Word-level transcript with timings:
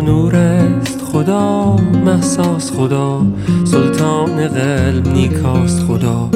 نور 0.00 0.36
است 0.36 1.00
خدا 1.12 1.76
محساس 2.04 2.72
خدا 2.72 3.22
سلطان 3.64 4.48
قلب 4.48 5.08
نیکاست 5.08 5.80
خدا. 5.80 6.30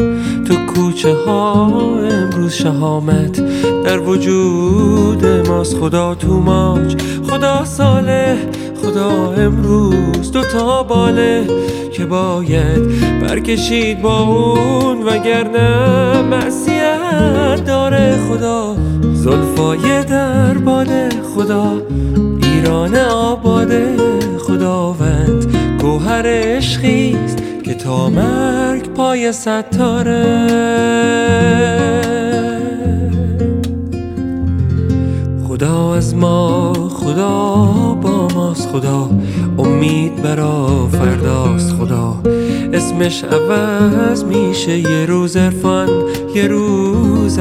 تو 0.48 0.54
کوچه 0.74 1.14
ها 1.26 1.66
امروز 2.10 2.52
شهامت 2.52 3.40
در 3.84 3.98
وجود 3.98 5.26
ماست 5.48 5.76
خدا 5.76 6.14
تو 6.14 6.40
ماج. 6.40 6.96
خدا 7.30 7.64
ساله 7.64 8.36
خدا 8.82 9.32
امروز 9.32 10.32
دو 10.32 10.42
تا 10.42 10.82
باله 10.82 11.46
که 11.92 12.06
باید 12.06 13.00
برکشید 13.20 14.02
با 14.02 14.20
اون 14.20 15.02
وگرنه 15.02 16.22
معصیت 16.22 17.64
داره 17.66 18.18
خدا. 18.28 18.76
زلفای 19.14 20.04
در 20.04 20.58
باده 20.58 21.08
خدا. 21.34 21.82
ایران 22.72 22.96
آباده 22.96 23.96
خداوند 24.38 25.56
گوهر 25.80 26.22
عشقیست 26.26 27.38
که 27.64 27.74
تا 27.74 28.10
مرگ 28.10 28.92
پای 28.94 29.32
ستاره. 29.32 30.48
خدا 35.48 35.94
از 35.94 36.14
ما 36.14 36.72
خدا 36.72 37.64
با 38.02 38.28
ماست 38.34 38.68
خدا 38.68 39.10
امید 39.58 40.22
برا 40.22 40.88
فرداست 40.92 41.72
خدا 41.72 42.22
اسمش 42.72 43.24
عوض 43.24 44.24
میشه. 44.24 44.78
یه 44.78 45.06
روز 45.06 45.36
عرفان 45.36 45.88
یه 46.34 46.46
روز 46.46 47.38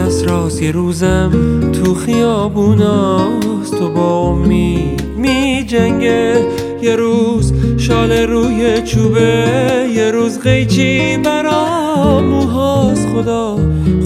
اسراس 0.51 0.61
یه 0.61 0.71
روزم 0.71 1.31
تو 1.71 1.93
خیابوناست. 1.95 3.77
تو 3.79 3.89
با 3.89 4.19
امید 4.19 5.03
می 5.17 5.65
جنگه. 5.67 6.45
یه 6.81 6.95
روز 6.95 7.53
شال 7.77 8.11
روی 8.11 8.81
چوبه. 8.81 9.47
یه 9.95 10.11
روز 10.11 10.39
قیچی 10.39 11.17
برا 11.17 12.21
موهاست. 12.21 13.07
خدا 13.07 13.57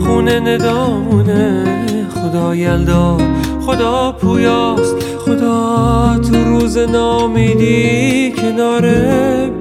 خونه 0.06 0.40
ندامونه. 0.40 1.66
خدا 2.16 2.56
یلدا. 2.56 3.18
خدا 3.66 4.12
پویاست. 4.12 4.96
خدا 5.26 6.20
تو 6.30 6.36
روز 6.36 6.78
نامیدی. 6.78 8.32
کنار 8.32 8.82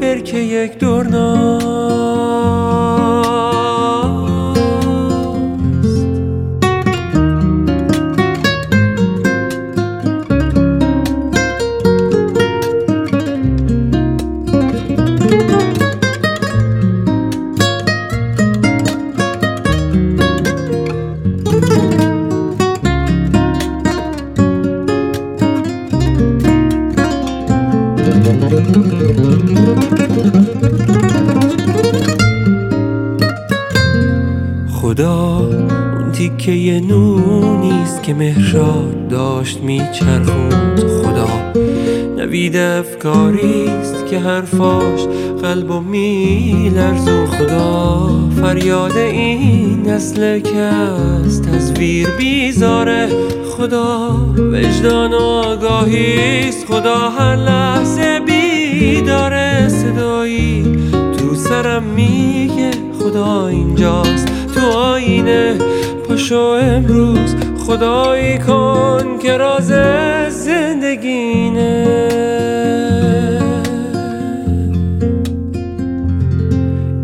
برکه 0.01 0.39
یک 0.39 0.79
دورناست 0.79 2.74
خدا 34.95 35.39
اون 35.99 36.13
تیکه 36.13 36.83
نونیست 36.89 38.03
که 38.03 38.15
مهرشاد 38.15 39.09
داشت 39.09 39.61
میچرخوند. 39.61 40.81
خدا 40.81 41.53
نوید 42.17 42.57
افکاریست 42.57 44.07
که 44.11 44.19
حرفاش 44.19 45.01
قلب 45.43 45.71
و 45.71 45.81
میلرزون 45.81 47.27
خدا 47.27 48.11
فریاد 48.41 48.97
این 48.97 49.83
نسل 49.89 50.39
که 50.39 50.57
از 50.57 51.43
تصویر 51.43 52.09
بیزاره. 52.19 53.09
خدا 53.57 54.11
وجدان 54.39 55.13
و 55.13 55.17
آگاهیست 55.17 56.67
خدا 56.67 57.11
هر 57.11 57.37
لحظه 57.37 58.21
بیداره 58.85 59.69
صدایی؟ 59.69 60.63
تو 60.93 61.35
سرم 61.35 61.83
میگه 61.83 62.71
خدا 62.99 63.47
اینجاست. 63.47 64.29
تو 64.55 64.61
آینه 64.67 65.59
پاشو 66.09 66.59
امروز 66.63 67.35
خدایی 67.59 68.39
کن 68.39 69.19
که 69.23 69.37
راز 69.37 69.73
زندگینه. 70.33 71.89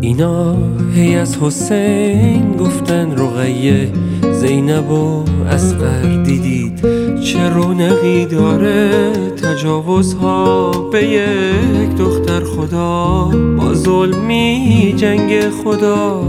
اینا 0.01 0.55
هی 0.95 1.15
از 1.15 1.37
حسین 1.37 2.57
گفتن 2.57 3.17
رقیه 3.17 3.89
زینب 4.31 4.91
و 4.91 5.23
اسقر 5.49 6.23
دیدید. 6.23 7.00
رونقی 7.53 8.25
داره 8.25 9.01
تجاوزها 9.43 10.71
به 10.91 11.03
یک 11.03 11.95
دختر 11.97 12.43
خدا. 12.43 13.29
با 13.57 13.73
ظلمی 13.73 14.93
جنگ 14.97 15.49
خدا 15.49 16.21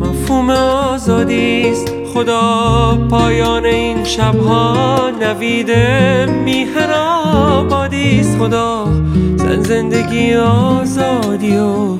مفهوم 0.00 0.50
آزادیست 0.50 1.92
خدا 2.14 2.98
پایان 3.10 3.64
این 3.64 4.04
شبها 4.04 5.10
نوید 5.20 5.70
میهن 6.44 6.90
آبادیست 6.90 8.38
خدا 8.38 8.84
زن 9.36 9.62
زندگی 9.62 10.34
آزادی 10.34 11.56
و 11.56 11.96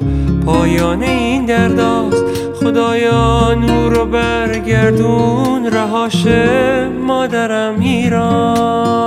پایان 0.47 1.03
این 1.03 1.45
درداست 1.47 2.25
خدایا 2.61 3.55
نور 3.55 3.93
رو 3.93 4.07
برگردون. 4.07 5.40
رهاش 5.71 6.27
مادرم 7.07 7.81
ایران. 7.81 9.01